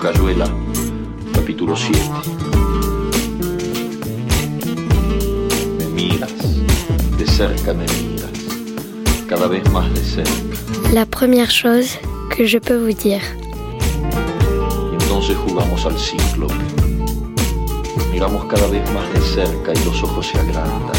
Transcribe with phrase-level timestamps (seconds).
[0.00, 0.46] Cayuela,
[1.34, 1.98] capítulo 7.
[5.76, 6.32] Me miras,
[7.18, 8.30] de cerca me miras,
[9.28, 10.30] cada vez más de cerca.
[10.92, 11.98] La première chose
[12.30, 13.22] que je peux vous dire.
[14.92, 16.46] Y entonces jugamos al ciclo.
[18.12, 20.96] Miramos cada vez más de cerca y los ojos se agrandan.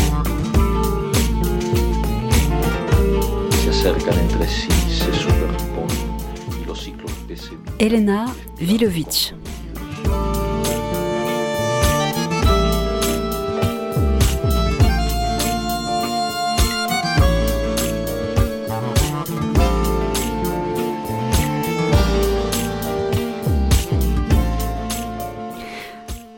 [3.63, 5.48] Se acercan entre sí, se superponen
[7.81, 8.25] Elena
[8.59, 9.33] Vilovich.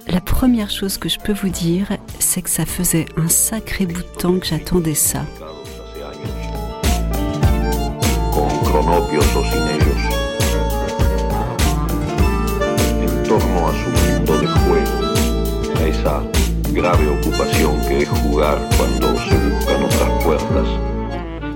[0.07, 1.87] La première chose que je peux vous dire,
[2.19, 5.25] c'est que ça faisait un sacré bout de temps que j'attendais ça.
[16.81, 20.67] Grave ocupación que es jugar cuando se buscan otras puertas.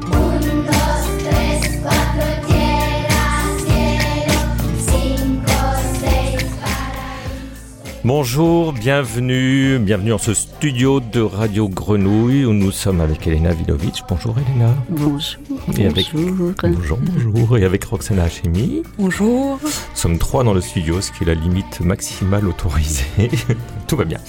[0.05, 4.39] Un, dos, tres, cuatro, tierra, cielo,
[4.85, 5.51] cinco,
[5.99, 8.03] seis, paraíso.
[8.03, 14.01] Bonjour, bienvenue, bienvenue en ce studio de Radio Grenouille où nous sommes avec Elena Vilovitch.
[14.07, 14.75] Bonjour Elena.
[14.89, 15.39] Bonjour.
[15.75, 16.53] Et avec- bonjour.
[16.61, 17.57] Bonjour, bonjour.
[17.57, 18.83] Et avec Roxana Hachemi.
[18.99, 19.57] Bonjour.
[19.63, 23.31] Nous sommes trois dans le studio, ce qui est la limite maximale autorisée.
[23.87, 24.19] Tout va bien.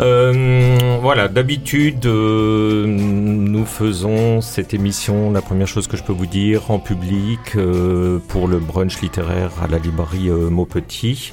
[0.00, 6.26] Euh, voilà, d'habitude, euh, nous faisons cette émission, la première chose que je peux vous
[6.26, 11.32] dire, en public, euh, pour le brunch littéraire à la librairie Maupetit.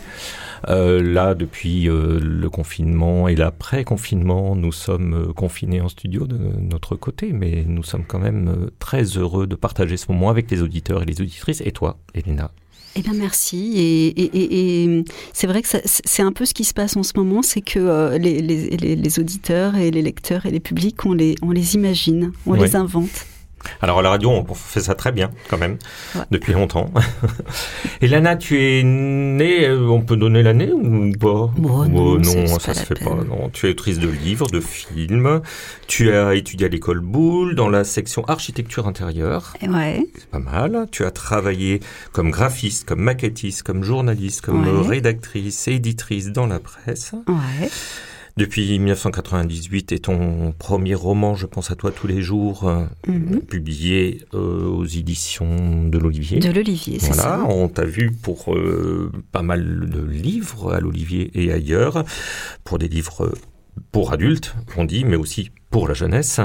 [0.68, 7.64] Là, depuis le confinement et l'après-confinement, nous sommes confinés en studio de notre côté, mais
[7.68, 11.22] nous sommes quand même très heureux de partager ce moment avec les auditeurs et les
[11.22, 11.62] auditrices.
[11.64, 12.50] Et toi, Elena?
[12.98, 13.74] Eh bien, merci.
[13.76, 16.96] Et, et- et- et c'est vrai que ça- c'est un peu ce qui se passe
[16.96, 20.52] en ce moment, c'est que euh, les, les- les- les auditeurs et les lecteurs et
[20.52, 23.10] les publics, on les, on les imagine, on les invente.
[23.82, 25.78] Alors à la radio, on fait ça très bien quand même,
[26.16, 26.22] Ouais.
[26.32, 26.92] depuis longtemps.
[28.02, 31.50] Et Lana, tu es née, euh, on peut donner l'année ou pas?
[31.58, 33.16] Bon, non, Oh, non, ça se fait pas.
[33.16, 33.50] Non.
[33.52, 35.42] Tu es autrice de livres, de films.
[35.88, 39.54] Tu as étudié à l'école Boulle dans la section architecture intérieure.
[39.62, 40.06] Ouais.
[40.16, 40.88] C'est pas mal.
[40.92, 41.80] Tu as travaillé
[42.12, 44.88] comme graphiste, comme maquettiste, comme journaliste, comme Ouais.
[44.88, 47.14] rédactrice et éditrice dans la presse.
[47.28, 47.70] Ouais.
[48.38, 53.40] Depuis 1998 et ton premier roman, Je pense à toi tous les jours, euh, Mhm.
[53.42, 56.40] publié euh, aux éditions de l'Olivier.
[56.40, 57.46] De l'Olivier, c'est Voilà, ça.
[57.48, 62.04] on t'a vu pour euh, pas mal de livres à l'Olivier et ailleurs,
[62.66, 63.32] pour des livres
[63.92, 66.40] pour adultes, on dit, mais aussi pour la jeunesse,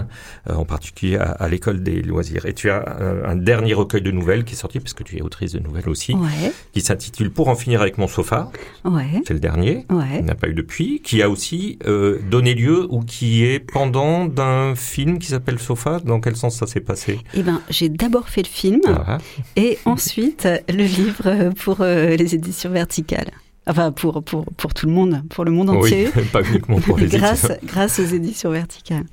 [0.48, 2.46] euh, en particulier à, à l'école des loisirs.
[2.46, 2.84] Et tu as
[3.24, 5.88] un dernier recueil de nouvelles qui est sorti, parce que tu es autrice de nouvelles
[5.88, 6.52] aussi, Ouais.
[6.72, 8.50] qui s'intitule Pour en finir avec mon sofa,
[8.84, 9.22] Ouais.
[9.26, 9.86] c'est le dernier.
[9.90, 10.18] Ouais.
[10.18, 13.60] Il n'y a pas eu depuis, qui a aussi euh, donné lieu ou qui est
[13.60, 16.00] pendant d'un film qui s'appelle Sofa.
[16.04, 17.20] Dans quel sens ça s'est passé?
[17.34, 19.18] Eh ben, j'ai d'abord fait le film Ah,
[19.56, 23.30] et ensuite le livre pour euh, les éditions verticales.
[23.70, 26.08] Enfin, pour, pour, pour tout le monde, pour le monde entier.
[26.16, 27.58] Oui, pas uniquement pour les grâce, éditeurs.
[27.64, 29.04] grâce aux éditions verticales.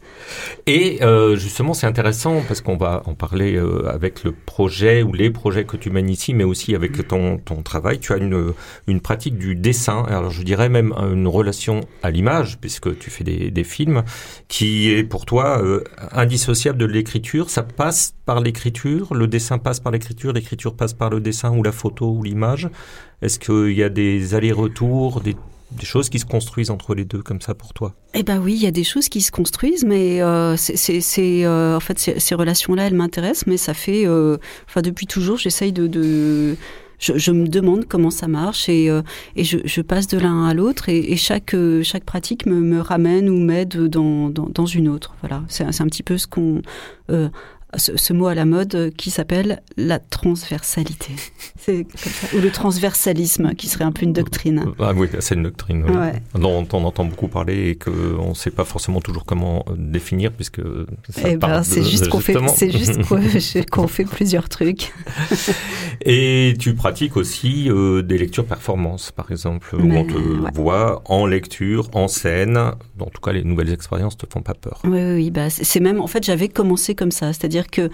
[0.66, 5.14] Et euh, justement, c'est intéressant parce qu'on va en parler euh, avec le projet ou
[5.14, 8.00] les projets que tu mènes ici, mais aussi avec ton, ton travail.
[8.00, 8.54] Tu as une,
[8.88, 13.24] une pratique du dessin, alors je dirais même une relation à l'image, puisque tu fais
[13.24, 14.04] des, des films,
[14.48, 17.52] qui est pour toi euh, indissociable de l'écriture.
[17.52, 21.62] Ça passe par l'écriture, le dessin passe par l'écriture, l'écriture passe par le dessin ou
[21.62, 22.70] la photo ou l'image?
[23.22, 25.36] Est-ce qu'il y a des allers-retours, des,
[25.84, 27.94] choses qui se construisent entre les deux comme ça pour toi?
[28.14, 31.76] Eh ben oui, il y a des choses qui se construisent, mais euh, c'est, euh,
[31.76, 34.38] en fait ces, relations-là, elles m'intéressent, mais ça fait, euh,
[34.68, 36.56] enfin depuis toujours, j'essaye de,
[37.00, 39.02] je, me demande comment ça marche et, euh,
[39.36, 44.30] je, passe de l'un à l'autre et, chaque chaque pratique me, ramène ou m'aide dans,
[44.30, 45.16] dans, dans une autre.
[45.22, 46.62] Voilà, c'est, un petit peu ce qu'on
[47.76, 51.12] ce, ce mot à la mode euh, qui s'appelle la transversalité.
[51.58, 51.86] C'est.
[52.36, 54.66] Ou le transversalisme, qui serait un peu une doctrine.
[54.80, 56.22] Ah oui, c'est une doctrine Ouais.
[56.36, 60.32] dont on entend beaucoup parler et qu'on ne sait pas forcément toujours comment euh, définir
[60.32, 60.62] puisque
[61.10, 64.94] ça Eh ben, c'est juste qu'on fait, juste qu'on fait plusieurs trucs.
[66.02, 70.52] Et tu pratiques aussi euh, des lectures performances, par exemple, où on te ouais.
[70.54, 72.58] voit en lecture, en scène.
[72.58, 74.82] En tout cas, les nouvelles expériences te font pas peur.
[74.84, 77.34] Oui, oui, oui, bah, c'est c'est même, en fait, j'avais commencé comme ça.
[77.34, 77.90] C'est-à-dire que,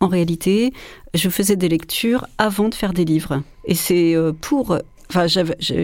[0.00, 0.72] en réalité,
[1.14, 3.42] je faisais des lectures avant de faire des livres.
[3.64, 4.78] Et c'est euh, pour,
[5.08, 5.26] enfin,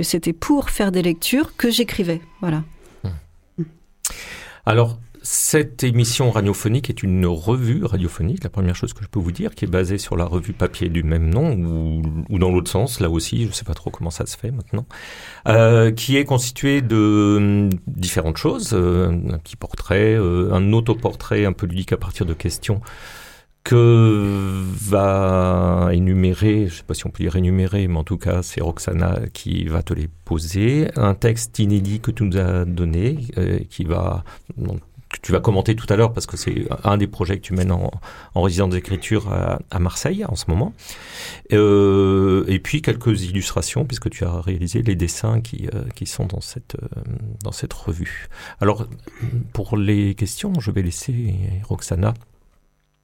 [0.03, 2.21] c'était pour faire des lectures que j'écrivais.
[2.41, 2.65] Voilà.
[4.65, 4.99] Alors,
[5.29, 9.57] Cette émission radiophonique est une revue radiophonique, la première chose que je peux vous dire,
[9.57, 13.01] qui est basée sur la revue papier du même nom, ou, ou dans l'autre sens,
[13.01, 14.87] là aussi, je ne sais pas trop comment ça se fait maintenant,
[15.49, 21.45] euh, qui est constituée de hum, différentes choses, euh, un petit portrait, euh, un autoportrait
[21.45, 22.81] un peu ludique à partir de questions
[23.67, 28.17] que va énumérer, je ne sais pas si on peut dire énumérer, mais en tout
[28.17, 32.65] cas c'est Roxana qui va te les poser, un texte inédit que tu nous as
[32.65, 34.23] donné, euh, qui va
[34.57, 37.55] que tu vas commenter tout à l'heure parce que c'est un des projets que tu
[37.55, 37.91] mènes en,
[38.35, 40.73] en résidence d'écriture à, Marseille en ce moment.
[41.53, 46.41] Euh, et puis quelques illustrations puisque tu as réalisé les dessins qui, euh, sont dans
[47.53, 48.29] cette revue.
[48.61, 48.87] Alors
[49.53, 51.35] pour les questions, je vais laisser
[51.65, 52.15] Roxana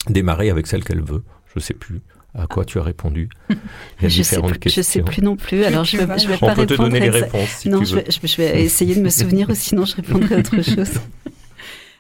[0.09, 1.23] démarrer avec celle qu'elle veut.
[1.55, 2.01] Je sais plus
[2.35, 3.29] à quoi tu as répondu.
[3.51, 3.55] Il
[4.03, 5.05] y a Je sais, différentes plus, je sais questions.
[5.05, 5.65] plus non plus.
[5.65, 6.89] Alors je vais, je vais On pas peut te répondre.
[6.89, 8.01] donner les réponses si non, tu je veux.
[8.03, 10.91] vais, je- je vais essayer de me souvenir ou sinon je répondrai à autre chose.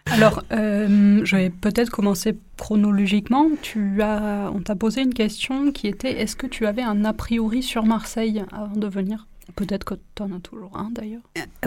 [0.06, 3.48] Alors, euh, je vais peut-être commencer chronologiquement.
[3.62, 7.12] Tu as, on t'a posé une question qui était est-ce que tu avais un a
[7.12, 9.28] priori sur Marseille avant de venir?
[9.56, 11.20] Peut-être que tu en as toujours un d'ailleurs.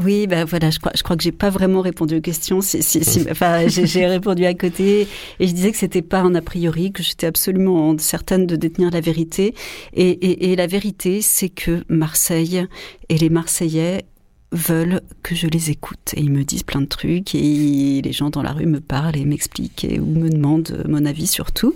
[0.03, 2.61] Oui, ben voilà, je crois, je crois que j'ai pas vraiment répondu aux questions.
[2.61, 5.07] Si, si, si- enfin, j'ai répondu à côté
[5.39, 8.91] et je disais que c'était pas un a priori, que j'étais absolument certaine de détenir
[8.91, 9.53] la vérité.
[9.93, 12.65] Et, et, et la vérité, c'est que Marseille
[13.09, 14.05] et les Marseillais
[14.55, 16.13] veulent que je les écoute.
[16.15, 19.15] Et ils me disent plein de trucs et les gens dans la rue me parlent
[19.17, 21.75] et m'expliquent ou me demandent mon avis sur tout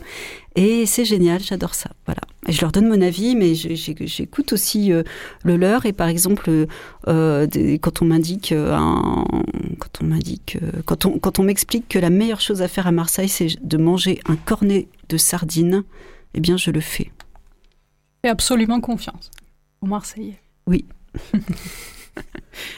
[0.56, 1.92] et c'est génial j'adore ça.
[2.06, 2.22] Voilà.
[2.48, 5.04] Et je leur donne mon avis mais j'écoute aussi euh,
[5.44, 5.86] le leur.
[5.86, 6.50] Et par exemple
[7.08, 7.48] euh,
[7.82, 9.26] quand on m'indique euh, un-
[9.80, 12.92] quand on m'indique quand on quand on m'explique que la meilleure chose à faire à
[12.92, 15.84] Marseille c'est de manger un cornet de sardines
[16.34, 17.12] eh bien je le fais.
[18.24, 19.30] Fais absolument confiance
[19.82, 20.40] aux Marseillais.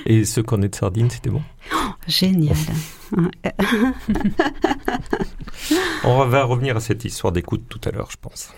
[0.05, 1.41] Et ce cornet de sardines, c'était bon.
[2.07, 2.55] Génial.
[6.03, 8.53] On va revenir à cette histoire d'écoute tout à l'heure, je pense.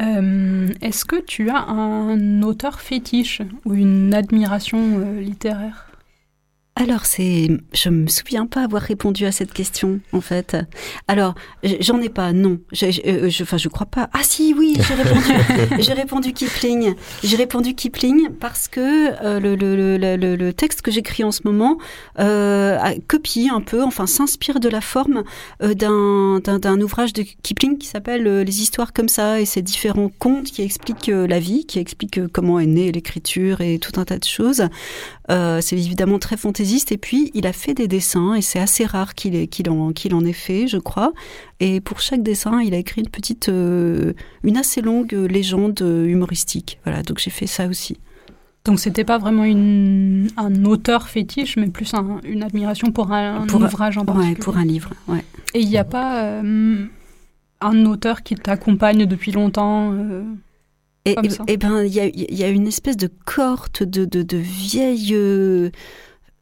[0.00, 5.89] Euh, est-ce que tu as un auteur fétiche ou une admiration euh, littéraire?
[6.82, 10.56] Alors, c'est, je me souviens pas avoir répondu à cette question, en fait.
[11.08, 11.34] Alors,
[11.80, 12.58] j'en ai pas, non.
[12.72, 14.08] Je, je, euh, je- enfin, je crois pas.
[14.14, 15.26] Ah si, oui, j'ai répondu.
[15.82, 16.94] j'ai répondu Kipling.
[17.22, 18.80] J'ai répondu Kipling parce que
[19.22, 21.76] euh, le, le, le, le- le- le texte que j'écris en ce moment
[22.18, 22.78] euh,
[23.08, 25.22] copie un peu, enfin, s'inspire de la forme
[25.62, 30.46] euh, d'un, ouvrage de Kipling qui s'appelle Les histoires comme ça et ces différents contes
[30.50, 34.24] qui expliquent la vie, qui expliquent comment est née l'écriture et tout un tas de
[34.24, 34.62] choses.
[35.28, 36.69] C'est évidemment très fantaisiste.
[36.92, 39.92] Et puis, il a fait des dessins, et c'est assez rare qu'il ait- qu'il en,
[39.92, 41.12] qu'il en ait fait, je crois.
[41.60, 44.12] Et pour chaque dessin, il a écrit une petite, euh,
[44.44, 46.78] une assez longue légende humoristique.
[46.84, 47.96] Voilà, donc j'ai fait ça aussi.
[48.64, 53.46] Donc c'était pas vraiment une, un auteur fétiche, mais plus un- une admiration pour un,
[53.46, 54.34] Pour ouvrage en Ouais, particulier.
[54.36, 54.90] pour un livre.
[55.08, 55.24] Ouais.
[55.54, 56.84] Et il n'y a pas euh,
[57.62, 60.24] un auteur qui t'accompagne depuis longtemps euh,
[61.06, 61.16] Et,
[61.48, 65.14] et- ben, il y a, y a une espèce de cohorte de, de, de vieilles
[65.14, 65.70] euh,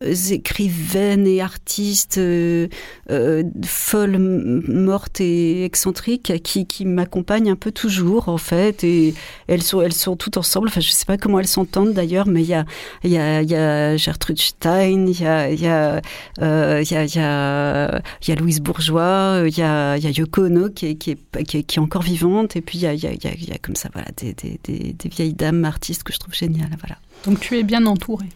[0.01, 2.69] écrivaines et artistes euh,
[3.11, 8.85] euh, folles, mortes et excentriques qui, qui m'accompagnent un peu toujours, en fait.
[8.85, 9.15] Et
[9.49, 10.69] elles sont, elles sont toutes ensemble.
[10.69, 12.65] Enfin, je sais pas comment elles s'entendent d'ailleurs, mais il y a,
[13.03, 16.01] il y, a, il y a Gertrude Stein, il y a, il y a,
[16.41, 19.97] euh, il y a, il y a, il y a Louise Bourgeois, il y a,
[19.97, 22.55] il y a Yoko Ono qui est, qui est, qui est, qui est encore vivante,
[22.55, 23.77] et puis il y a, il y a, il y a, il y a comme
[23.77, 26.99] ça, voilà, des, des, des, des vieilles dames artistes que je trouve géniales, voilà.
[27.25, 28.27] Donc tu es bien entouré.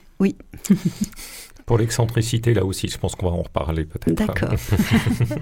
[1.67, 4.15] Pour l'excentricité, là aussi, je pense qu'on va en reparler peut-être.
[4.15, 4.55] D'accord.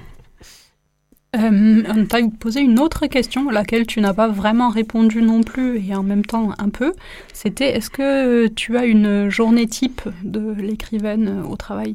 [1.37, 5.45] Euh, on t'a posé une autre question à laquelle tu n'as pas vraiment répondu non
[5.45, 6.93] plus et en même temps un peu.
[7.33, 11.95] C'était est-ce que tu as une journée type de l'écrivaine au travail?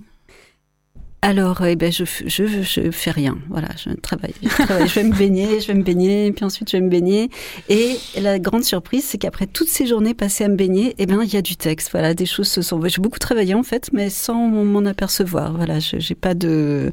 [1.27, 3.35] Alors, eh ben, je, je, je fais rien.
[3.49, 4.35] Voilà, je travaille.
[4.43, 7.31] Je, vais me baigner, je vais me baigner, puis ensuite je vais me baigner.
[7.67, 11.23] Et la grande surprise, c'est qu'après toutes ces journées passées à me baigner, eh ben,
[11.23, 11.89] il y a du texte.
[11.91, 12.79] Voilà, des choses se sont.
[12.87, 15.53] J'ai beaucoup travaillé en fait, mais sans m'en apercevoir.
[15.57, 16.91] Voilà, j'ai pas de.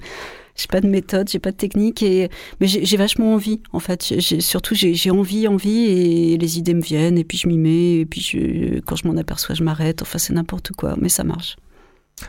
[0.57, 3.61] J'ai pas de méthode, j'ai pas de technique, et mais j'ai vachement envie.
[3.73, 7.49] En fait, J'ai- surtout j'ai envie, envie, et les idées me viennent, et puis je
[7.49, 10.01] m'y mets, et puis je, quand je m'en aperçois, je m'arrête.
[10.03, 11.57] Enfin, c'est n'importe quoi, mais ça marche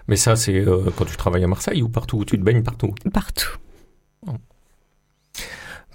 [0.08, 2.64] Mais ça, c'est euh, quand tu travailles à Marseille ou partout où tu te baignes
[2.64, 2.94] partout.
[3.14, 3.58] partout.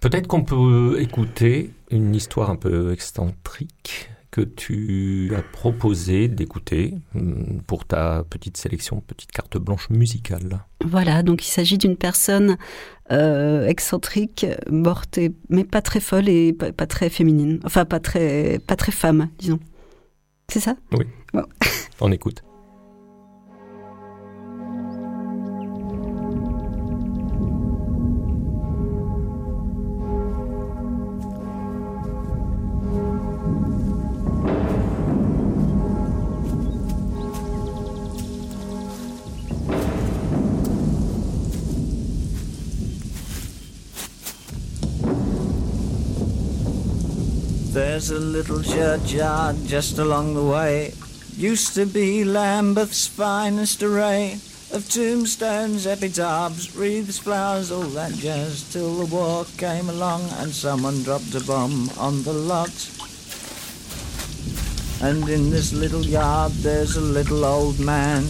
[0.00, 7.60] Peut-être qu'on peut écouter une histoire un peu excentrique que tu as proposé d'écouter hum,
[7.66, 10.64] pour ta petite sélection, petite carte blanche musicale.
[10.84, 12.58] Voilà, donc il s'agit d'une personne
[13.10, 17.58] euh, excentrique, morte, et- mais pas très folle et pas, pas très féminine.
[17.64, 19.58] Enfin, pas très, pas très femme, disons.
[20.48, 20.76] C'est ça?
[22.00, 22.42] On écoute.
[47.78, 50.94] There's a little churchyard just along the way.
[51.36, 54.40] Used to be Lambeth's finest array
[54.72, 58.68] of tombstones, epitaphs, wreaths, flowers, all that jazz.
[58.72, 62.74] Till the war came along and someone dropped a bomb on the lot.
[65.00, 68.24] And in this little yard there's a little old man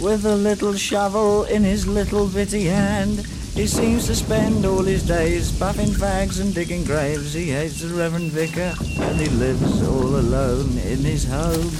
[0.00, 3.26] with a little shovel in his little bitty hand.
[3.56, 7.32] He seems to spend all his days puffing fags and digging graves.
[7.32, 11.72] He hates the Reverend Vicar and he lives all alone in his home.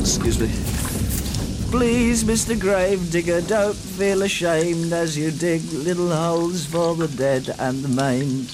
[0.00, 0.48] Excuse me.
[1.70, 2.58] Please, Mr.
[2.58, 8.48] Gravedigger, don't feel ashamed as you dig little holes for the dead and the maimed.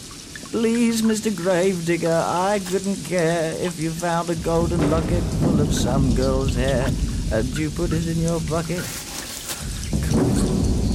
[0.53, 1.35] Please, Mr.
[1.35, 6.87] Gravedigger, I couldn't care if you found a golden locket full of some girl's hair
[7.33, 8.85] and you put it in your bucket.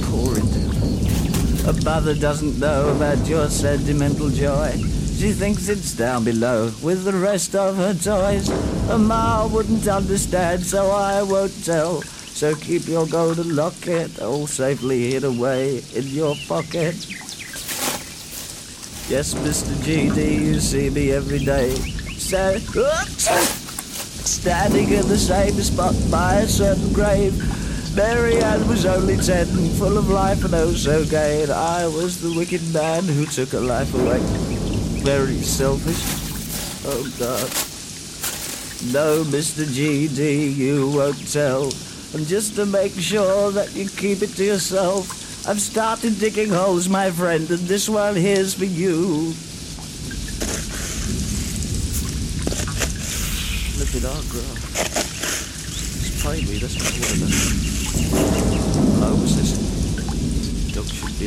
[0.04, 1.51] Pour it down.
[1.66, 4.72] A mother doesn't know about your sentimental joy.
[5.16, 8.48] She thinks it's down below with the rest of her toys.
[8.90, 12.02] A ma wouldn't understand, so I won't tell.
[12.02, 16.96] So keep your golden locket all safely hid away in your pocket.
[19.08, 19.72] Yes, Mr.
[19.84, 21.70] GD, you see me every day.
[22.18, 22.58] Sta-
[24.24, 27.34] Standing in the same spot by a certain grave.
[27.94, 29.46] Mary Ann was only ten,
[29.76, 33.50] full of life and oh so gay, and I was the wicked man who took
[33.50, 34.18] her life away.
[35.02, 36.00] Very selfish.
[36.86, 37.50] Oh God.
[38.94, 39.64] No, Mr.
[39.64, 41.64] GD, you won't tell.
[42.14, 46.88] And just to make sure that you keep it to yourself, I've started digging holes,
[46.88, 49.34] my friend, and this one here's for you.
[53.78, 55.11] Look at our girl.
[56.24, 56.78] Oh, this?
[60.72, 61.22] Should be.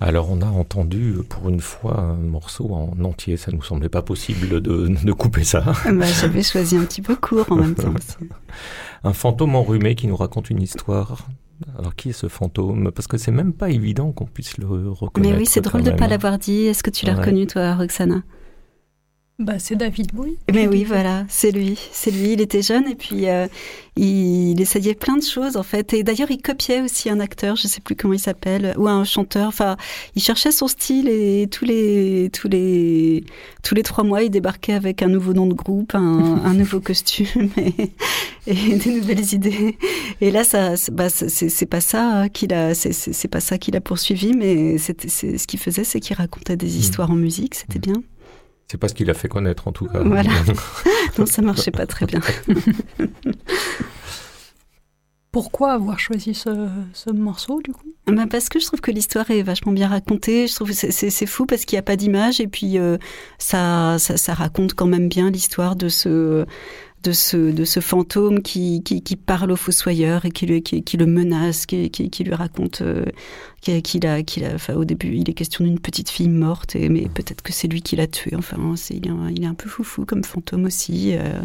[0.00, 4.02] Alors on a entendu pour une fois un morceau en entier, ça nous semblait pas
[4.02, 5.62] possible de, de couper ça.
[5.84, 7.94] Bah, J'avais choisi un petit peu court en même temps.
[9.04, 11.26] Un fantôme enrhumé qui nous raconte une histoire.
[11.78, 12.90] Alors qui est ce fantôme?
[12.92, 15.32] Parce que c'est même pas évident qu'on puisse le reconnaître.
[15.34, 15.98] Mais oui, c'est drôle de même.
[15.98, 16.66] pas l'avoir dit.
[16.66, 17.20] Est-ce que tu l'as Ouais.
[17.20, 18.22] reconnu, toi, Roxana?
[19.38, 20.36] Bah, c'est David Bowie.
[20.52, 21.76] Mais oui, voilà, c'est lui.
[21.90, 22.34] C'est lui.
[22.34, 23.48] Il était jeune et puis euh,
[23.96, 25.94] il, il essayait plein de choses en fait.
[25.94, 29.02] Et d'ailleurs, il copiait aussi un acteur, je sais plus comment il s'appelle, ou un
[29.04, 29.48] chanteur.
[29.48, 29.76] Enfin,
[30.14, 33.24] il cherchait son style et tous les tous les
[33.64, 36.00] tous les trois mois, il débarquait avec un nouveau nom de groupe, un,
[36.44, 37.90] un nouveau costume et,
[38.46, 39.76] et des nouvelles idées.
[40.20, 44.34] Et là, ça, bah, c'est pas ça qu'il a, c'est- pas ça qu'il a poursuivi,
[44.34, 47.56] mais c'est- ce qu'il faisait, c'est qu'il racontait des histoires en musique.
[47.56, 47.94] C'était bien.
[48.72, 50.02] C'est pas ce qu'il a fait connaître en tout cas.
[50.02, 50.30] Voilà.
[51.18, 52.20] Non, ça marchait pas très bien.
[55.30, 57.86] Pourquoi avoir choisi ce, ce morceau, du coup?
[58.06, 60.46] Bah, parce que je trouve que l'histoire est vachement bien racontée.
[60.46, 62.78] Je trouve que c'est- c'est c'est fou parce qu'il n'y a pas d'image et puis
[62.78, 62.96] euh,
[63.38, 66.44] ça, ça, ça raconte quand même bien l'histoire de ce,
[67.02, 70.82] de ce, de ce fantôme qui, qui, qui parle au fossoyeur et qui, lui, qui,
[70.84, 73.04] qui le menace, qui, qui, lui raconte euh,
[73.60, 76.88] qu'il a, qu'il a, enfin, au début, il est question d'une petite fille morte, et,
[76.88, 78.36] mais peut-être que c'est lui qui l'a tuée.
[78.36, 81.16] Enfin, c'est, il, est, un- il est un peu foufou comme fantôme aussi.
[81.16, 81.40] euh,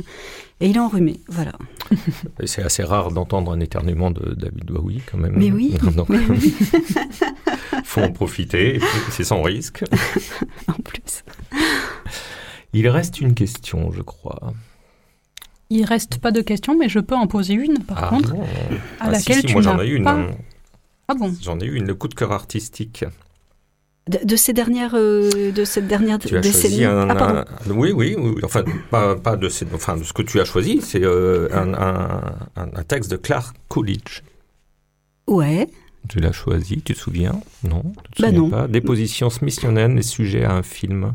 [0.59, 1.53] et il est enrhumé, voilà.
[2.45, 5.33] C'est assez rare d'entendre un éternuement de David Bowie quand même.
[5.37, 6.51] Mais oui, Donc, mais oui,
[7.83, 8.79] faut en profiter,
[9.11, 9.83] c'est sans risque.
[10.67, 11.23] en plus.
[12.73, 14.53] Il reste une question, je crois.
[15.69, 18.41] Il reste pas de questions, mais je peux en poser une, par contre, non.
[18.41, 18.45] à
[19.01, 20.03] Ah, si, laquelle si, tu moi j'en n'as ai une.
[20.05, 20.31] pas- hein.
[21.09, 23.03] Ah bon J'en ai une, le coup de cœur artistique.
[24.09, 26.61] De, de ces dernières, euh, de cette dernière Tu as décennie.
[26.61, 27.39] choisi un, ah, pardon.
[27.69, 30.45] un- oui, oui, oui, enfin pas, pas de, ces- enfin de ce que tu as
[30.45, 31.73] choisi, c'est euh, un,
[32.55, 34.21] un- texte de Clark Coolidge.
[35.27, 35.67] Ouais.
[36.07, 37.41] Tu l'as choisi, tu te souviens?
[37.63, 38.49] Non, tu te Bah souviens non.
[38.49, 38.67] pas?
[38.69, 41.13] Déposition smithsonienne est sujet à un film.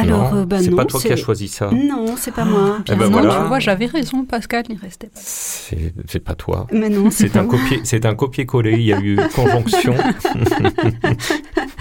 [0.00, 1.70] Alors, non, euh, bah c'est pas toi qui as choisi ça.
[1.72, 2.78] Non, c'est pas moi.
[2.90, 3.40] Eh ben non, voilà.
[3.42, 5.20] tu vois, j'avais raison, Pascal, il restait pas.
[5.22, 6.66] C'est c'est pas toi.
[6.72, 7.58] Mais non, c'est C'est pas un moi.
[7.58, 8.72] copier, c'est un copier-coller.
[8.74, 9.94] Il y a eu conjonction,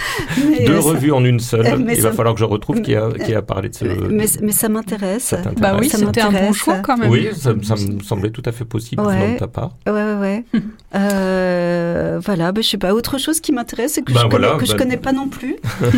[0.65, 1.77] deux ça- revues en une seule.
[1.79, 3.85] mais Il ça- va falloir que je retrouve qui a, qui a parlé de ce.
[3.85, 5.33] Mais, mais ça m'intéresse.
[5.59, 7.09] Bah oui, Ça c'était un bon choix quand même.
[7.09, 9.15] Oui, ça, ça me semblait tout à fait possible Ouais.
[9.17, 9.71] venant de ta part.
[9.85, 10.43] Ouais, ouais, ouais.
[10.95, 12.93] euh, voilà, bah, je sais pas.
[12.93, 15.11] Autre chose qui m'intéresse, c'est que, Ben je, connais, voilà, que je ben- connais pas
[15.13, 15.57] non plus.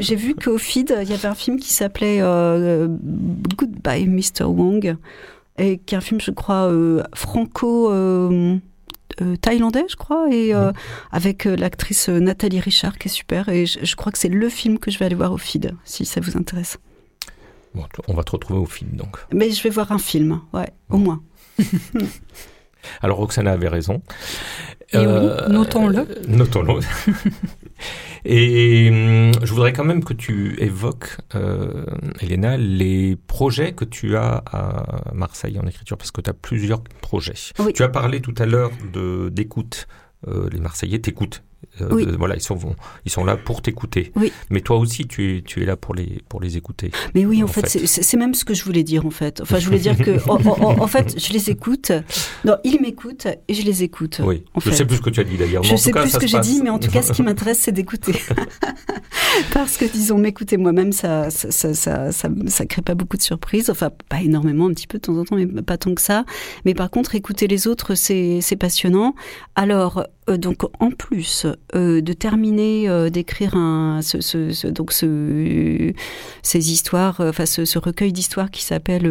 [0.00, 2.88] J'ai vu qu'au feed, il y avait un film qui s'appelait euh,
[3.56, 4.44] Goodbye Mr.
[4.44, 4.96] Wong,
[5.58, 7.90] et qui est un film, je crois, euh, franco.
[9.20, 10.72] Euh, euh, thaïlandais, je crois, et euh,
[11.12, 13.48] avec euh, l'actrice euh, Nathalie Richard, qui est super.
[13.48, 15.74] Et je, je crois que c'est le film que je vais aller voir au feed,
[15.84, 16.78] si ça vous intéresse.
[17.74, 19.16] Bon, on va te retrouver au film donc.
[19.32, 21.22] Mais je vais voir un film, ouais, au moins.
[23.02, 24.02] Alors Roxana avait raison.
[24.92, 25.04] Et oui,
[25.50, 25.98] notons-le.
[25.98, 26.80] euh, Notons-le.
[28.24, 31.84] Et hum, je voudrais quand même que tu évoques, euh,
[32.20, 36.82] Elena, les projets que tu as à Marseille en écriture, parce que tu as plusieurs
[37.00, 37.34] projets.
[37.58, 37.72] Oui.
[37.72, 39.86] Tu as parlé tout à l'heure de d'écoute.
[40.28, 41.42] Euh, les Marseillais t'écoutent.
[41.80, 42.06] Euh, Oui.
[42.18, 42.58] voilà, ils sont,
[43.04, 44.12] ils sont là pour t'écouter.
[44.16, 44.32] Oui.
[44.50, 46.90] Mais toi aussi, tu es, tu es là pour les, pour les écouter.
[47.14, 47.86] Mais oui, en, En fait, fait.
[47.86, 49.40] c'est- même ce que je voulais dire, en fait.
[49.40, 51.92] Enfin, je voulais dire que, en, en- en fait, je les écoute.
[52.44, 54.20] Non, ils m'écoutent et je les écoute.
[54.24, 54.44] Oui.
[54.54, 54.76] en Je fait.
[54.76, 55.62] sais plus ce que tu as dit d'ailleurs.
[55.62, 57.58] Je sais cas, plus ce que j'ai dit, mais en tout cas, ce qui m'intéresse,
[57.60, 58.14] c'est d'écouter.
[59.52, 61.74] Parce que, disons, m'écouter moi-même, ça ça, ça,
[62.12, 63.70] ça, ça, crée pas beaucoup de surprises.
[63.70, 66.24] Enfin, pas énormément, un petit peu de temps en temps, mais pas tant que ça.
[66.64, 69.14] Mais par contre, écouter les autres, c'est c'est passionnant.
[69.54, 75.92] Alors, euh, donc, en plus euh, de terminer euh, d'écrire un, ce, donc ce,
[76.42, 79.06] ces histoires, euh, enfin, ce, recueil d'histoires qui s'appelle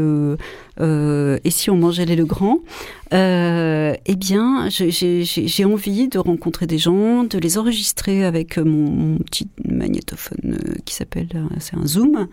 [0.80, 2.60] Et si on mangeait les Legrand
[3.12, 10.58] eh bien, j'ai- envie de rencontrer des gens, de les enregistrer avec mon, petit magnétophone
[10.86, 11.30] qui s'appelle,
[11.60, 12.28] c'est un Zoom.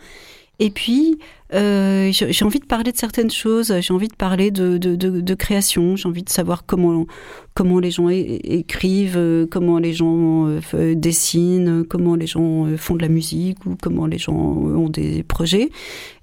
[0.59, 1.19] Et puis,
[1.53, 5.95] euh, j'ai envie de parler de certaines choses, j'ai envie de parler de, de, création,
[5.95, 7.07] j'ai envie de savoir comment,
[7.55, 13.03] comment les gens écrivent, euh, comment les gens euh, dessinent, comment les gens font de
[13.03, 15.71] la musique ou comment les gens ont des projets.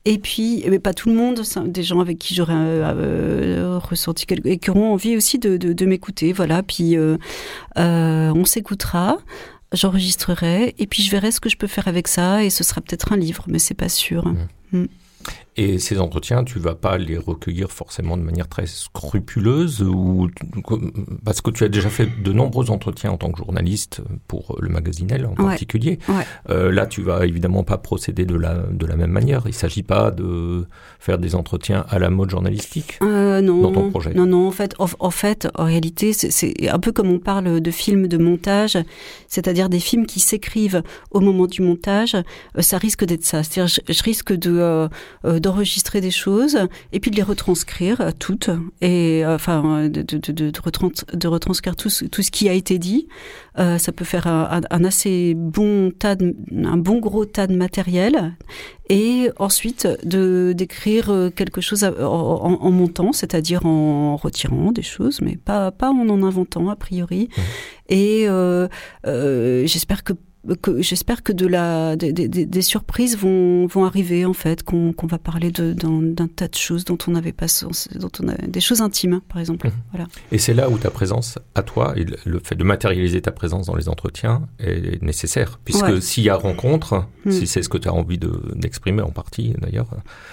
[0.06, 2.92] Et puis, mais pas tout le monde, des gens avec qui j'aurais
[3.78, 4.48] ressenti quelque...
[4.48, 6.34] et qui auront envie aussi de, de, m'écouter.
[6.34, 6.98] Voilà, puis
[7.78, 9.20] on s'écoutera,
[9.74, 12.82] j'enregistrerai, et puis je verrai ce que je peux faire avec ça, et ce sera
[12.82, 14.34] peut-être un livre, mais c'est pas sûr.
[15.56, 20.28] Et ces entretiens, tu vas pas les recueillir forcément de manière très scrupuleuse ou
[21.24, 24.70] parce que tu as déjà fait de nombreux entretiens en tant que journaliste pour le
[24.70, 25.36] magazine Elle en Ouais.
[25.50, 26.00] particulier.
[26.10, 26.26] Ouais.
[26.50, 29.44] Euh, là, tu vas évidemment pas procéder de la de la même manière.
[29.46, 30.66] Il s'agit pas de
[31.00, 32.98] faire des entretiens à la mode journalistique.
[33.04, 34.14] Euh, non, Dans ton projet.
[34.14, 34.48] non, non.
[34.48, 38.08] En fait, en, en fait, en réalité, c'est- un peu comme on parle de films
[38.08, 38.78] de montage,
[39.28, 42.16] c'est-à-dire des films qui s'écrivent au moment du montage.
[42.16, 43.44] euh, ça risque d'être ça.
[43.44, 44.88] C'est-à-dire, je, je risque de euh,
[45.26, 46.58] euh, d'enregistrer des choses
[46.94, 48.50] et puis de les retranscrire euh, toutes
[48.82, 52.50] et euh, enfin de, de, de, de, retrans- de retranscrire tout ce, tout ce qui
[52.50, 53.08] a été dit.
[53.60, 56.36] Euh, ça peut faire un, assez bon tas, de,
[56.74, 58.36] un bon gros tas de matériel
[58.90, 64.82] et ensuite de d'écrire euh, quelque chose en, en- en montant, c'est-à-dire en retirant des
[64.82, 67.30] choses, mais pas pas en en inventant a priori.
[67.90, 68.68] Et euh,
[69.06, 70.14] euh, j'espère que
[70.62, 75.08] que j'espère que de la des, des- surprises vont vont arriver en fait qu'on qu'on
[75.08, 78.36] va parler de d'un tas de choses dont on n'avait pas sens dont on a
[78.36, 79.74] des choses intimes par exemple Mhm.
[79.94, 83.32] voilà Et c'est là où ta présence à toi et le- fait de matérialiser ta
[83.32, 85.60] présence dans les entretiens est nécessaire.
[85.64, 86.02] Puisque Ouais.
[86.02, 87.32] s'il y a rencontre, Mm.
[87.32, 89.88] si c'est ce que tu as envie de- d'exprimer en partie d'ailleurs,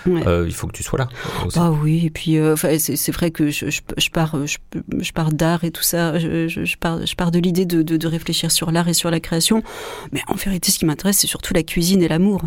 [0.07, 0.27] Ouais.
[0.27, 1.09] euh, il faut que tu sois là.
[1.47, 1.59] aussi.
[1.61, 4.59] Ah oui, et puis euh, c'est vrai que je, je, je pars, euh, je,
[4.99, 6.19] je pars d'art et tout ça.
[6.19, 9.21] Je, pars, je pars de l'idée de, de, de réfléchir sur l'art et sur la
[9.21, 9.63] création.
[10.13, 12.43] Mais en vérité, ce qui m'intéresse, c'est surtout la cuisine et l'amour.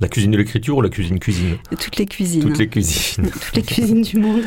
[0.00, 1.58] La cuisine de l'écriture ou la cuisine cuisine?
[1.70, 2.42] Toutes les cuisines.
[2.42, 3.30] Toutes les cuisines.
[3.32, 4.42] Toutes les cuisines du monde.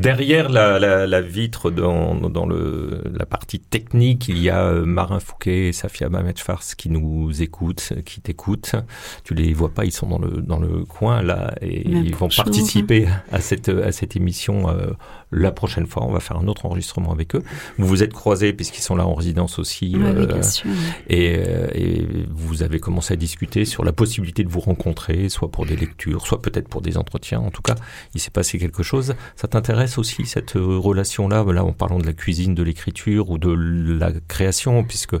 [0.00, 4.84] Derrière la, la, la vitre, dans, dans le, la partie technique, il y a euh,
[4.84, 8.74] Marin Fouquet et Safia Mamet Fars qui nous écoutent, qui t'écoutent.
[9.22, 12.28] Tu les vois pas, ils sont dans le, dans le coin là et ils vont
[12.28, 14.90] participer à cette, à cette émission euh,
[15.32, 16.04] la prochaine fois.
[16.04, 17.42] On va faire un autre enregistrement avec eux.
[17.78, 19.92] Vous vous êtes croisés puisqu'ils sont là en résidence aussi.
[19.96, 20.70] Oui, euh, bien sûr.
[21.08, 25.50] et, euh, et vous avez commencé à discuter sur la possibilité de vous rencontrer, soit
[25.50, 27.40] pour des lectures, soit peut-être pour des entretiens.
[27.40, 27.74] En tout cas,
[28.14, 29.14] il s'est passé quelque chose.
[29.36, 33.38] Ça t'intéresse aussi cette euh, relation-là, là en parlant de la cuisine, de l'écriture ou
[33.38, 35.16] de la création, puisque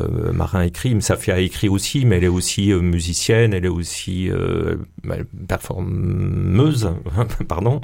[0.00, 4.30] euh, Marin écrit, Safia écrit aussi, mais elle est aussi euh, musicienne, elle est aussi
[4.30, 4.76] euh,
[5.48, 6.90] performeuse,
[7.48, 7.80] pardon.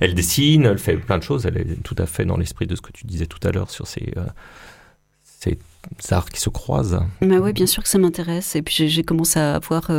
[0.00, 1.46] Elle dessine, elle fait plein de choses.
[1.46, 3.70] Elle est tout à fait dans l'esprit de ce que tu disais tout à l'heure
[3.70, 4.12] sur ces,
[6.10, 7.00] arts qui se croisent.
[7.20, 8.56] Bah ouais, bien sûr que ça m'intéresse.
[8.56, 9.90] Et puis j'ai- commencé à voir,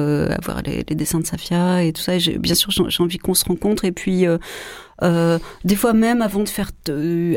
[0.66, 2.16] les, dessins de Safia et tout ça.
[2.16, 3.86] Et bien sûr, j'ai envie qu'on se rencontre.
[3.86, 4.26] Et puis,
[5.04, 7.36] euh, des fois même, avant de faire, euh,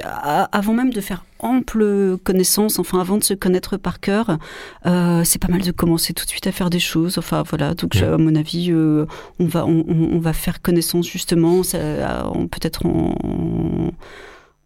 [0.52, 4.38] avant même de faire ample connaissance, enfin avant de se connaître par cœur,
[4.86, 7.18] euh, c'est pas mal de commencer tout de suite à faire des choses.
[7.18, 7.74] Enfin voilà.
[7.74, 8.02] Donc Ouais.
[8.04, 9.06] à mon avis, euh,
[9.40, 13.14] on va, on, va faire connaissance justement, en- peut-être en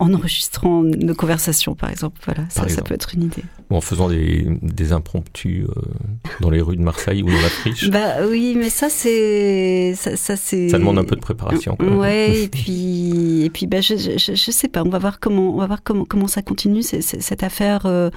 [0.03, 2.21] en enregistrant nos conversations, par exemple.
[2.25, 2.89] Voilà, ça, ça exemple.
[2.89, 3.45] peut être une idée.
[3.71, 5.81] Ou en faisant des, des impromptus euh,
[6.41, 7.89] dans les rues de Marseille ou dans la friche.
[7.89, 10.69] Bah oui, mais ça c'est ça, ça c'est.
[10.69, 11.77] Ça demande un peu de préparation.
[11.81, 11.97] même.
[11.99, 15.59] Ouais, et puis et puis bah je, je, sais pas, on va voir comment on
[15.59, 18.11] va voir comment comment ça continue cette affaire euh,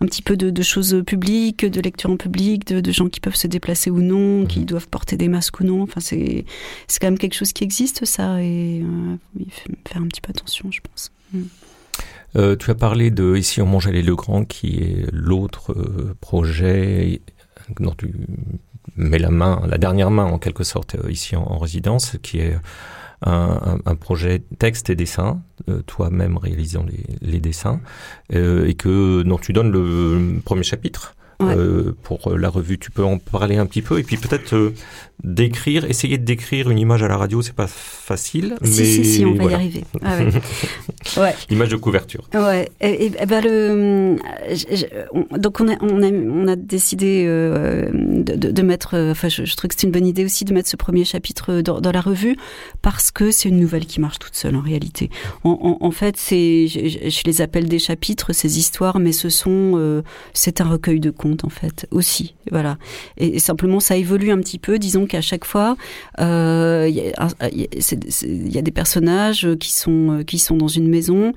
[0.00, 3.20] un petit peu de, de choses publiques, de lecture en public, de, de gens qui
[3.20, 4.64] peuvent se déplacer ou non, qui Mhm.
[4.66, 5.82] doivent porter des masques ou non.
[5.82, 6.44] Enfin c'est
[6.88, 10.20] c'est quand même quelque chose qui existe ça et euh, il faut faire un petit
[10.20, 11.12] peu attention, je pense.
[12.36, 17.22] Euh, tu as parlé de Ici on mange les Legrand, qui est l'autre euh, projet
[17.80, 18.12] dont tu
[18.96, 22.38] mets la main, la dernière main en quelque sorte, euh, ici en, en résidence, qui
[22.38, 22.56] est
[23.22, 25.40] un, projet texte et dessin,
[25.86, 27.80] toi-même réalisant les, les dessins,
[28.30, 31.16] et que dont tu donnes le premier chapitre.
[31.38, 31.54] Ouais.
[31.54, 34.72] euh, pour la revue, tu peux en parler un petit peu et puis peut-être euh,
[35.22, 39.04] décrire, essayer de décrire une image à la radio, c'est pas facile, mais si si
[39.04, 39.50] si, on va voilà.
[39.52, 39.84] y arriver.
[40.02, 40.28] Ah ouais.
[41.22, 41.34] ouais.
[41.50, 42.24] Image de couverture.
[42.34, 44.16] Ouais, et, et- et ben le,
[44.50, 48.62] je- je- on- donc on a, on a, on a décidé euh, de, de, de
[48.62, 50.76] mettre, euh, enfin je, je trouve que c'est une bonne idée aussi de mettre ce
[50.76, 52.36] premier chapitre dans, dans la revue
[52.82, 55.10] parce que c'est une nouvelle qui marche toute seule en réalité.
[55.44, 59.72] En, en, en fait, c'est, je, les appelle des chapitres, ces histoires, mais ce sont,
[59.76, 62.78] euh, c'est un recueil de contes en fait aussi, voilà.
[63.16, 64.78] Et, simplement ça évolue un petit peu.
[64.78, 65.76] Disons qu'à chaque fois,
[66.20, 68.26] euh, il y, a un- il y a- c'est- c'est-
[68.62, 71.32] des personnages qui sont qui sont dans une maison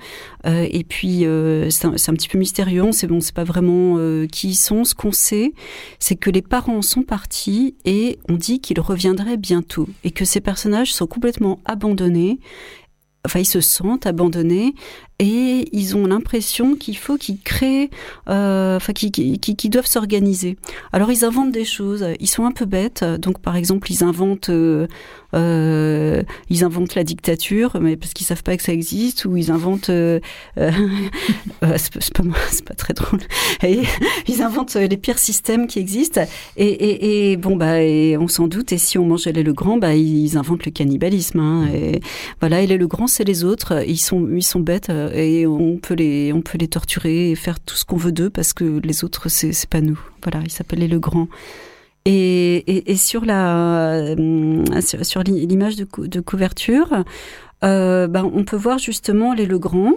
[0.45, 2.91] euh, et puis euh, c'est un, c'est un petit peu mystérieux.
[2.91, 4.83] Sait bon, c'est pas vraiment euh, qui ils sont.
[4.83, 5.53] Ce qu'on sait,
[5.99, 10.41] c'est que les parents sont partis et on dit qu'ils reviendraient bientôt et que ces
[10.41, 12.39] personnages sont complètement abandonnés.
[13.25, 14.73] Enfin, ils se sentent abandonnés
[15.19, 17.89] et ils ont l'impression qu'il faut qu'ils créent,
[18.29, 20.57] euh, enfin, qu'ils qu'ils- qu'ils doivent s'organiser.
[20.93, 22.05] Alors, ils inventent des choses.
[22.19, 23.03] Ils sont un peu bêtes.
[23.03, 24.87] Donc, par exemple, ils inventent, euh,
[25.35, 29.51] euh, ils inventent la dictature, mais parce qu'ils savent pas que ça existe, ou ils
[29.51, 30.19] inventent, euh,
[30.57, 30.71] euh,
[31.63, 33.19] euh, c'est pas, c'est pas, très drôle.
[34.27, 36.21] Ils inventent les pires systèmes qui existent.
[36.55, 37.79] Et, et, et bon, bah,
[38.19, 38.71] on s'en doute.
[38.71, 41.39] Et si on mangeait les Legrand, bah, ils inventent le cannibalisme.
[41.39, 41.99] Hein, et
[42.39, 43.83] voilà, et les Legrand, c'est les autres.
[43.87, 47.59] Ils sont, ils sont bêtes et on peut les, on peut les torturer et faire
[47.59, 49.99] tout ce qu'on veut d'eux parce que les autres, c'est, c'est pas nous.
[50.23, 51.27] Voilà, ils s'appellent les Legrand.
[52.05, 57.03] Et, et, sur la, euh, sur, sur l'i- l'image de couverture,
[57.63, 59.93] euh, ben, on peut voir justement les Legrand.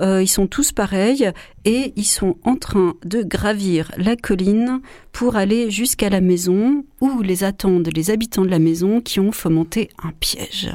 [0.00, 1.30] Euh, ils sont tous pareils
[1.64, 4.80] et ils sont en train de gravir la colline
[5.12, 9.32] pour aller jusqu'à la maison où les attendent les habitants de la maison qui ont
[9.32, 10.70] fomenté un piège.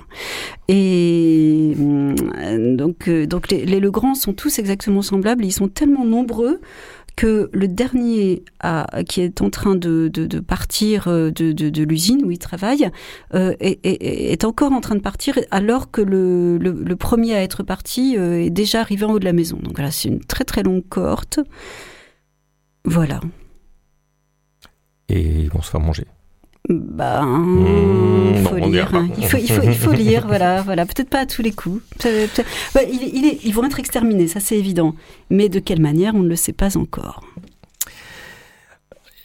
[0.68, 5.46] Et euh, donc, euh, donc les, les Legrand sont tous exactement semblables.
[5.46, 6.60] Ils sont tellement nombreux
[7.22, 8.44] que le dernier
[9.08, 12.90] qui est en train de, partir euh, de, l'usine où il travaille
[13.36, 18.44] euh, est, encore en train de partir alors que le premier à être parti euh,
[18.44, 19.60] est déjà arrivé en haut de la maison.
[19.62, 21.40] Donc voilà, c'est une très très longue cohorte.
[22.86, 23.20] Voilà.
[25.08, 26.08] Et ils vont se faire manger.
[26.70, 28.94] Ben, Mmh, non, faut lire.
[28.94, 29.10] hein.
[29.18, 30.86] Il faut, il faut, il faut lire, voilà, voilà.
[30.86, 31.82] Peut-être pas à tous les coups.
[32.00, 32.28] Peut-
[32.92, 34.96] il est- ils vont être exterminés, ça c'est évident.
[35.30, 37.22] Mais de quelle manière, on ne le sait pas encore.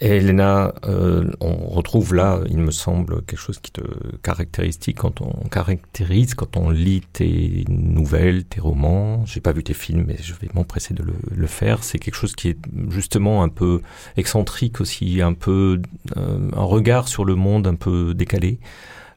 [0.02, 3.80] Et Elena, euh, on retrouve là, il me semble, quelque chose qui te
[4.22, 9.24] caractérise quand on caractérise quand on lit tes nouvelles, tes romans.
[9.24, 11.82] J'ai pas vu tes films, mais je vais m'empresser de le, le faire.
[11.82, 12.58] C'est quelque chose qui est
[12.90, 13.80] justement un peu
[14.18, 15.80] excentrique aussi, un peu
[16.18, 18.60] euh, un regard sur le monde un peu décalé,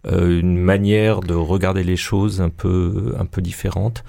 [0.08, 4.06] euh, une manière de regarder les choses un peu un peu différente.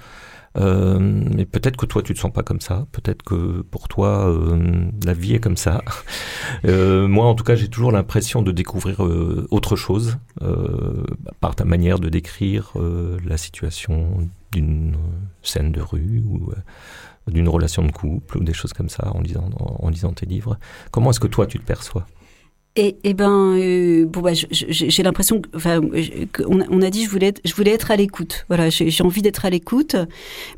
[0.57, 2.85] Euh, mais peut-être que toi tu te sens pas comme ça.
[2.91, 5.81] Peut-être que pour toi euh, la vie est comme ça.
[6.65, 11.03] Euh, moi, en tout cas, j'ai toujours l'impression de découvrir euh, autre chose euh,
[11.39, 14.95] par ta manière de décrire euh, la situation d'une
[15.41, 16.51] scène de rue ou
[17.27, 20.57] d'une relation de couple ou des choses comme ça en lisant, en lisant tes livres.
[20.91, 22.05] Comment est-ce que toi tu te perçois?
[22.77, 27.03] Et, et ben, euh, bon, bah, j'ai l'impression, que- enfin, je- que- on, a- dit,
[27.03, 28.45] je voulais, être, je voulais être à l'écoute.
[28.47, 29.97] Voilà, j'ai envie d'être à l'écoute,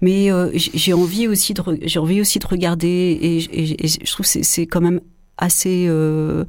[0.02, 4.44] mais euh, j'ai envie aussi de, j'ai envie aussi de regarder, et, je trouve c'est-
[4.44, 5.02] c'est quand même
[5.38, 6.46] assez euh,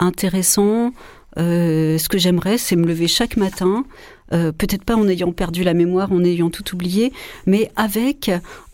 [0.00, 0.92] intéressant.
[1.36, 3.84] Ce que j'aimerais, c'est me lever chaque matin,
[4.30, 7.12] peut-être pas en ayant perdu la mémoire, en ayant tout oublié,
[7.46, 8.30] mais avec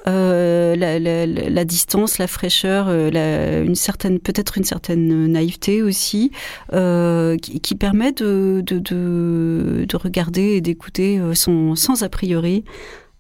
[0.07, 5.83] euh, la, la- la- distance, la fraîcheur, euh, la- une certaine, peut-être une certaine naïveté
[5.83, 6.31] aussi,
[6.73, 12.65] euh, qui, permet de, de, de, de regarder et d'écouter euh, sans, a priori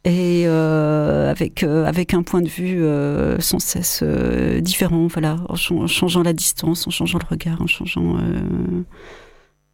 [0.05, 5.37] et euh, avec euh, avec un point de vue euh, sans cesse euh, différent voilà
[5.51, 8.83] en, chan- en changeant la distance en changeant le regard en changeant euh,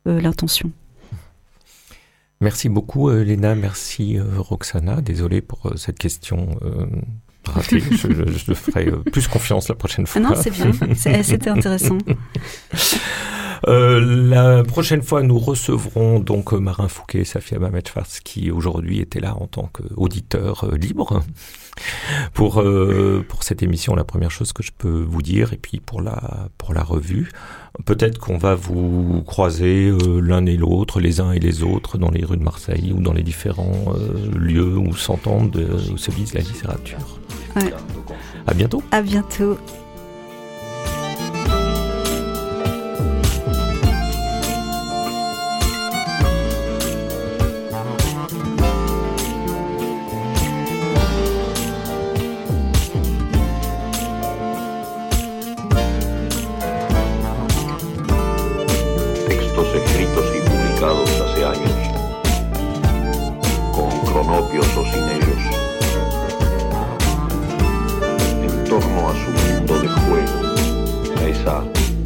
[0.08, 0.72] euh, l'intention
[2.46, 3.56] Merci beaucoup, euh, Léna.
[3.56, 5.00] Merci, euh, Roxana.
[5.00, 6.86] Désolé pour euh, cette question euh,
[7.44, 7.80] ratée.
[7.90, 10.20] je, je- je ferai plus confiance la prochaine Ah fois.
[10.20, 10.70] non, c'est bien.
[11.24, 11.98] C'était intéressant.
[13.68, 19.00] Euh, la prochaine fois, nous recevrons donc euh, Marin Fouquet et Safia Mamet-Schwartz qui aujourd'hui
[19.00, 21.22] était là en tant qu'auditeur euh, libre
[22.34, 23.94] pour, euh, pour cette émission.
[23.94, 27.30] La première chose que je peux vous dire, et puis pour la, pour la revue,
[27.84, 32.10] peut-être qu'on va vous croiser euh, l'un et l'autre, les uns et les autres, dans
[32.10, 35.56] les rues de Marseille ou dans les différents euh, lieux où s'entendent,
[35.92, 36.98] où se vise la littérature.
[37.56, 37.72] Ouais.
[38.46, 38.82] À bientôt.
[38.90, 39.58] À bientôt.
[59.76, 61.72] Escritos y publicados hace años,
[63.72, 65.42] con cronopios o sin ellos,
[68.42, 70.38] en torno a su mundo de juego,
[71.18, 71.64] a esa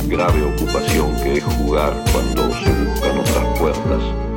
[0.09, 4.30] grave ocupación que es jugar cuando se buscan otras puertas.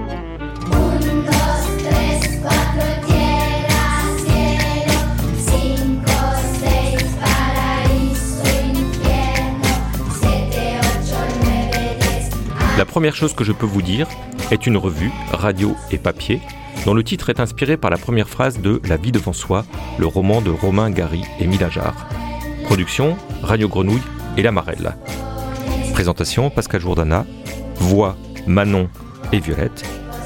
[12.78, 14.08] La première chose que je peux vous dire
[14.50, 16.42] est une revue, radio et papier,
[16.86, 19.64] dont le titre est inspiré par la première phrase de La vie devant soi,
[20.00, 22.08] le roman de Romain Gary et Mila Jarre.
[22.66, 24.02] Production, Radio Grenouille
[24.38, 24.96] et La Marelle.
[25.94, 27.26] Présentation, Pascal Jourdana.
[27.76, 28.90] Voix, Manon
[29.32, 29.84] et Violette.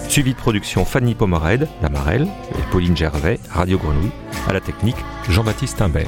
[0.08, 4.12] Suivi de production, Fanny Pomarède, La Marelle, et Pauline Gervais, Radio Grenouille.
[4.48, 4.96] À la technique,
[5.30, 6.08] Jean-Baptiste Imbert.